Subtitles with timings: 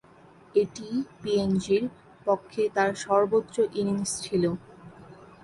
[0.55, 1.83] এটিই পিএনজি’র
[2.25, 4.43] পক্ষে তার সর্বোচ্চ ইনিংস ছিল।